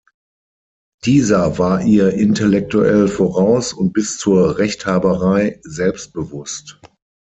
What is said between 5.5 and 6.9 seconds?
selbstbewusst.